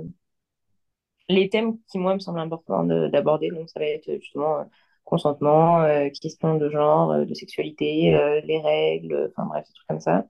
[1.29, 3.51] les thèmes qui, moi, me semblent importants de- d'aborder.
[3.51, 4.65] Donc, ça va être justement
[5.05, 5.85] consentement,
[6.21, 8.13] questions de genre, de sexualité,
[8.45, 10.27] les règles, enfin bref, des trucs comme ça.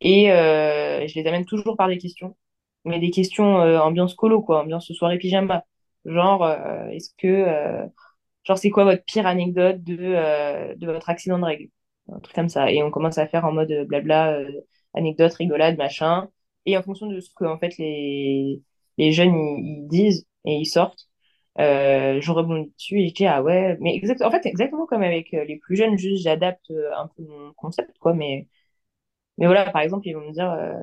[0.00, 2.36] Et je les amène toujours par des questions,
[2.84, 5.64] mais des questions ambiance colo, quoi, ambiance soirée pyjama.
[6.06, 6.46] Genre,
[6.92, 7.88] est-ce que,
[8.44, 11.68] genre, c'est quoi votre pire anecdote de, euh, de votre accident de règle?
[12.12, 12.70] Un truc comme ça.
[12.72, 14.50] Et on commence à faire en mode euh, blabla, euh,
[14.94, 16.28] anecdote, rigolade, machin.
[16.66, 18.62] Et en fonction de ce que, en fait, les,
[18.98, 21.08] les jeunes, ils, disent et ils sortent,
[21.58, 25.02] euh, je rebondis dessus et je dis, ah ouais, mais exact, en fait, exactement comme
[25.02, 28.48] avec les plus jeunes, juste j'adapte un peu mon concept, quoi, mais
[29.38, 30.74] mais voilà, par exemple, ils vont me dire euh,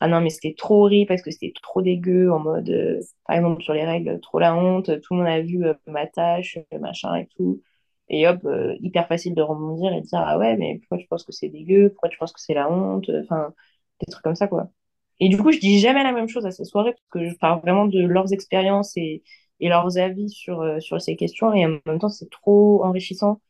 [0.00, 3.36] Ah non, mais c'était trop horrible parce que c'était trop dégueu, en mode, euh, par
[3.36, 6.58] exemple, sur les règles, trop la honte, tout le monde a vu euh, ma tâche,
[6.80, 7.62] machin et tout.
[8.08, 8.40] Et hop,
[8.80, 11.48] hyper facile de rebondir et de dire Ah ouais, mais pourquoi tu penses que c'est
[11.48, 11.90] dégueu?
[11.90, 13.08] Pourquoi tu penses que c'est la honte?
[13.22, 13.54] Enfin,
[14.00, 14.70] des trucs comme ça, quoi.
[15.20, 17.36] Et du coup, je dis jamais la même chose à ces soirées parce que je
[17.36, 19.22] parle vraiment de leurs expériences et,
[19.60, 21.52] et leurs avis sur, sur ces questions.
[21.54, 23.40] Et en même temps, c'est trop enrichissant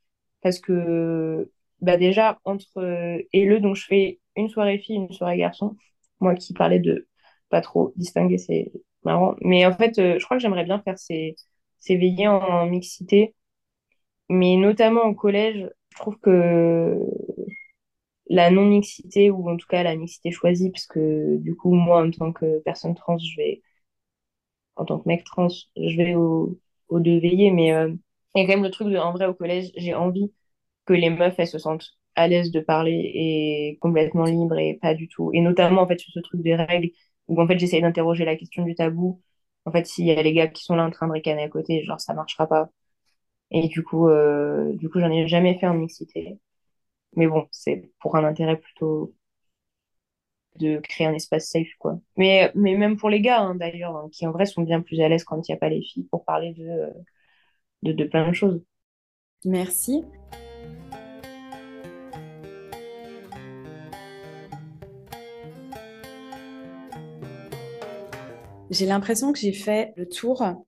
[0.43, 1.51] parce que
[1.83, 5.77] bah déjà, entre euh, et le, donc je fais une soirée fille, une soirée garçon.
[6.21, 7.09] Moi qui parlais de
[7.49, 8.73] pas trop distinguer, c'est
[9.05, 9.37] marrant.
[9.43, 11.37] Mais en fait, euh, je crois que j'aimerais bien faire ces,
[11.79, 13.35] ces veillées en mixité,
[14.29, 16.99] mais notamment au collège, je trouve que
[18.31, 22.11] la non-mixité, ou en tout cas la mixité choisie, parce que du coup, moi, en
[22.11, 23.63] tant que personne trans, je vais,
[24.77, 27.93] en tant que mec trans, je vais au, au deux veillées, mais euh,
[28.35, 30.33] il y quand même le truc de, en vrai, au collège, j'ai envie
[30.91, 34.95] que les meufs, elles se sentent à l'aise de parler et complètement libres et pas
[34.95, 35.31] du tout.
[35.33, 36.91] Et notamment, en fait, sur ce truc des règles,
[37.29, 39.23] où en fait, j'essaye d'interroger la question du tabou.
[39.67, 41.49] En fait, s'il y a les gars qui sont là en train de ricaner à
[41.49, 42.71] côté, genre, ça marchera pas.
[43.53, 46.39] Et du coup, euh, du coup, j'en ai jamais fait en mixité.
[47.17, 49.15] Mais bon, c'est pour un intérêt plutôt
[50.57, 51.99] de créer un espace safe, quoi.
[52.17, 55.01] Mais, mais même pour les gars, hein, d'ailleurs, hein, qui en vrai sont bien plus
[55.01, 56.91] à l'aise quand il n'y a pas les filles pour parler de, euh,
[57.83, 58.63] de, de plein de choses.
[59.45, 60.05] Merci.
[68.71, 70.65] J'ai l'impression que j'ai fait le tour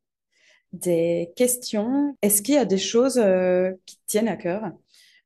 [0.72, 2.16] des questions.
[2.22, 4.72] Est-ce qu'il y a des choses euh, qui te tiennent à cœur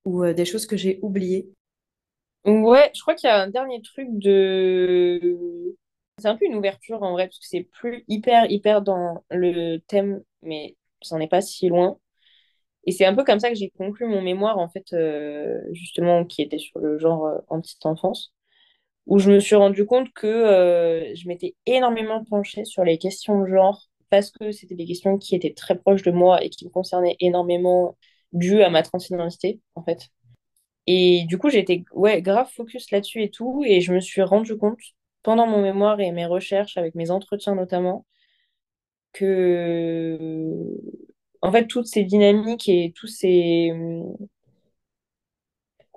[0.04, 1.48] ou euh, des choses que j'ai oubliées?
[2.44, 5.74] Ouais, je crois qu'il y a un dernier truc de...
[6.18, 9.78] C'est un peu une ouverture en vrai, parce que c'est plus hyper, hyper dans le
[9.78, 11.98] thème, mais ça n'en est pas si loin.
[12.84, 16.24] Et c'est un peu comme ça que j'ai conclu mon mémoire, en fait, euh, justement,
[16.24, 18.32] qui était sur le genre en petite enfance,
[19.06, 23.40] où je me suis rendu compte que euh, je m'étais énormément penchée sur les questions
[23.42, 26.64] de genre, parce que c'était des questions qui étaient très proches de moi et qui
[26.66, 27.96] me concernaient énormément,
[28.32, 30.08] dues à ma transidentité, en fait.
[30.86, 33.62] Et du coup, j'étais ouais, grave focus là-dessus et tout.
[33.66, 34.78] Et je me suis rendu compte,
[35.22, 38.06] pendant mon mémoire et mes recherches, avec mes entretiens notamment,
[39.12, 40.18] que,
[41.42, 43.72] en fait, toutes ces dynamiques et tous ces,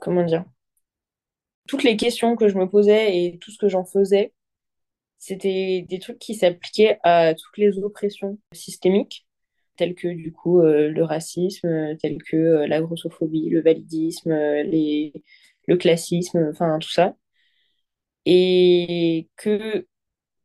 [0.01, 0.45] comment dire,
[1.69, 4.33] toutes les questions que je me posais et tout ce que j'en faisais,
[5.19, 9.27] c'était des trucs qui s'appliquaient à toutes les oppressions systémiques,
[9.77, 14.63] telles que, du coup, euh, le racisme, telles que euh, la grossophobie, le validisme, euh,
[15.67, 17.15] le classisme, enfin, tout ça.
[18.25, 19.87] et que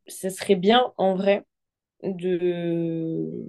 [0.07, 1.43] ce serait bien en vrai
[2.03, 3.45] de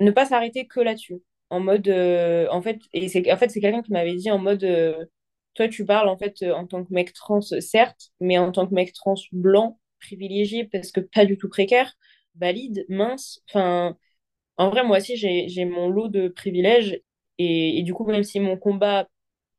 [0.00, 1.22] ne pas s'arrêter que là-dessus.
[1.50, 4.64] En mode, en fait, c'est quelqu'un qui m'avait dit en mode,
[5.56, 8.68] toi tu parles en fait euh, en tant que mec trans, certes, mais en tant
[8.68, 11.94] que mec trans blanc, privilégié parce que pas du tout précaire,
[12.36, 13.42] valide, mince.
[13.50, 13.98] Enfin,
[14.58, 17.00] en vrai moi aussi j'ai mon lot de privilèges
[17.38, 19.08] et, et du coup même si mon combat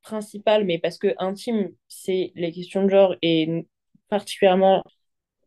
[0.04, 3.68] principal, mais parce que intime, c'est les questions de genre et
[4.10, 4.84] particulièrement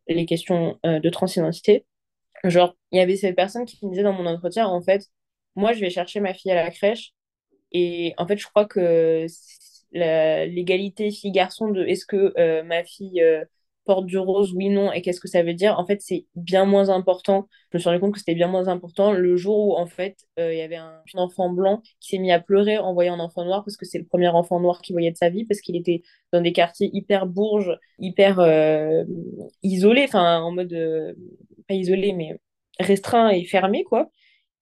[0.08, 1.86] les questions euh, de transidentité.
[2.44, 5.06] Genre, il y avait cette personne qui me disait dans mon entretien, en fait,
[5.56, 7.12] moi, je vais chercher ma fille à la crèche
[7.72, 9.26] et en fait, je crois que
[9.92, 13.44] l'égalité fille-garçon de est-ce que euh, ma fille euh,
[13.84, 16.64] porte du rose, oui, non, et qu'est-ce que ça veut dire, en fait, c'est bien
[16.64, 17.48] moins important.
[17.72, 20.16] Je me suis rendu compte que c'était bien moins important le jour où, en fait,
[20.36, 23.44] il y avait un, enfant blanc qui s'est mis à pleurer en voyant un enfant
[23.44, 25.76] noir parce que c'est le premier enfant noir qu'il voyait de sa vie, parce qu'il
[25.76, 28.40] était dans des quartiers hyper bourges, hyper
[29.62, 31.16] isolés, enfin, en mode,
[31.66, 32.38] pas isolé, mais
[32.78, 34.10] restreint et fermé, quoi.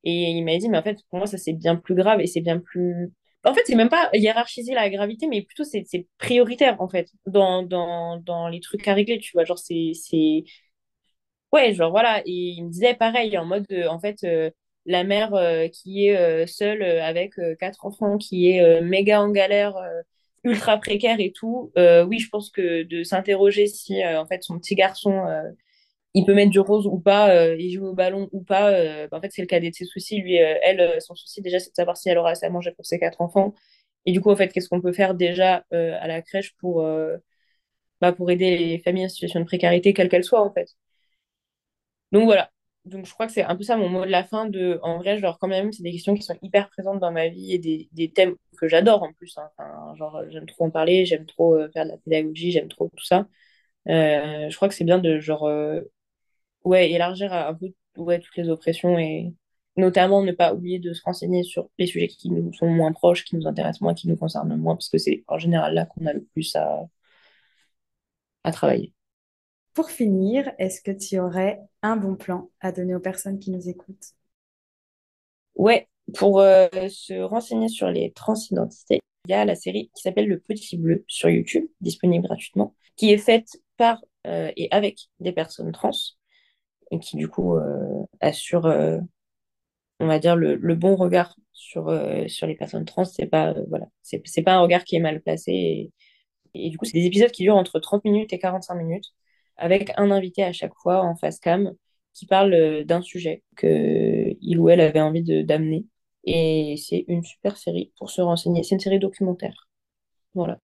[0.05, 2.26] Et il m'a dit, mais en fait, pour moi, ça, c'est bien plus grave et
[2.26, 3.12] c'est bien plus.
[3.49, 5.84] En fait, c'est même pas hiérarchiser la gravité, mais plutôt c'est
[6.18, 9.44] prioritaire, en fait, dans, dans, dans les trucs à régler, tu vois.
[9.44, 9.92] Genre, c'est.
[11.53, 12.20] Ouais, genre, voilà.
[12.26, 14.51] Et il me disait pareil, en mode, euh, en fait, euh,
[14.84, 19.74] la mère euh, qui est seule avec quatre enfants, qui est méga en galère,
[20.44, 24.74] ultra précaire et tout, oui, je pense que de s'interroger si, en fait, son petit
[24.74, 25.22] garçon
[26.15, 28.71] il peut mettre du rose ou pas, euh, il joue au ballon ou pas.
[28.73, 30.21] Euh, bah, en fait, c'est le cadet de ses soucis.
[30.21, 32.73] Lui, euh, elle, son souci déjà, c'est de savoir si elle aura assez à manger
[32.73, 33.55] pour ses quatre enfants.
[34.07, 36.83] Et du coup, en fait, qu'est-ce qu'on peut faire déjà à la crèche pour,
[38.01, 40.77] bah, pour aider les familles en situation de précarité, quelle qu'elle soit, en fait.
[42.13, 42.51] Donc voilà.
[42.85, 44.47] Donc je crois que c'est un peu ça mon mot de la fin.
[44.47, 47.29] De, en vrai, genre quand même, c'est des questions qui sont hyper présentes dans ma
[47.29, 49.37] vie et des, des thèmes que j'adore en plus.
[49.39, 49.95] Hein.
[49.97, 53.27] Genre, j'aime trop en parler, j'aime trop faire de la pédagogie, j'aime trop tout ça.
[53.87, 55.49] je crois que c'est bien de genre
[56.65, 59.35] ouais, élargir un peu ouais, toutes les oppressions et
[59.77, 63.25] notamment ne pas oublier de se renseigner sur les sujets qui nous sont moins proches,
[63.25, 66.07] qui nous intéressent moins, qui nous concernent moins, parce que c'est en général là qu'on
[66.07, 66.89] a le plus à,
[68.45, 68.93] à travailler.
[69.75, 73.69] Pour finir, est-ce que tu aurais un bon plan à donner aux personnes qui nous
[73.69, 74.15] écoutent?
[75.55, 80.29] Ouais, pour euh, se renseigner sur les transidentités, il y a la série qui s'appelle
[80.29, 85.33] Le Petit Bleu sur YouTube, disponible gratuitement, qui est faite par euh, et avec des
[85.33, 85.93] personnes trans
[86.91, 88.99] et qui du coup euh, assure, euh,
[90.01, 93.05] on va dire, le, bon regard sur, euh, sur les personnes trans.
[93.05, 95.53] C'est pas, voilà, c'est, c'est pas un regard qui est mal placé.
[95.53, 95.93] Et,
[96.55, 99.14] et du coup, c'est des épisodes qui durent entre 30 minutes et 45 minutes,
[99.57, 101.74] avec un invité à chaque fois en face cam
[102.14, 105.86] qui parle d'un sujet que il ou elle avait envie de, d'amener.
[106.24, 108.62] Et c'est une super série pour se renseigner.
[108.62, 109.68] C'est une série documentaire.
[110.34, 110.61] Voilà.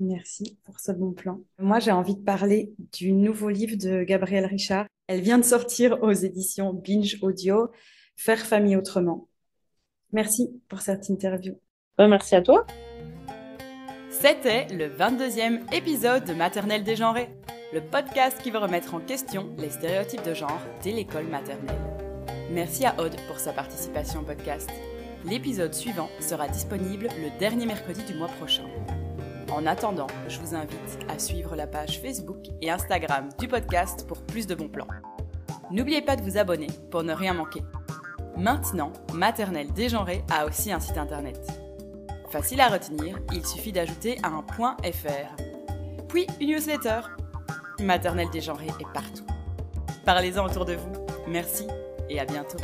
[0.00, 1.40] Merci pour ce bon plan.
[1.58, 4.86] Moi, j'ai envie de parler du nouveau livre de Gabrielle Richard.
[5.10, 7.72] Elle vient de sortir aux éditions Binge Audio,
[8.14, 9.26] Faire famille autrement.
[10.12, 11.58] Merci pour cette interview.
[11.98, 12.64] merci à toi.
[14.08, 17.28] C'était le 22e épisode de Maternelle dégenrée,
[17.72, 21.80] le podcast qui veut remettre en question les stéréotypes de genre dès l'école maternelle.
[22.52, 24.70] Merci à Aude pour sa participation au podcast.
[25.24, 28.68] L'épisode suivant sera disponible le dernier mercredi du mois prochain.
[29.52, 34.22] En attendant, je vous invite à suivre la page Facebook et Instagram du podcast pour
[34.22, 34.86] plus de bons plans.
[35.70, 37.62] N'oubliez pas de vous abonner pour ne rien manquer.
[38.36, 41.38] Maintenant, Maternelle Dégenrée a aussi un site internet.
[42.30, 45.34] Facile à retenir, il suffit d'ajouter un .fr.
[46.08, 47.00] Puis une newsletter.
[47.80, 49.26] Maternelle Dégenrée est partout.
[50.04, 50.92] Parlez-en autour de vous.
[51.26, 51.66] Merci
[52.08, 52.58] et à bientôt.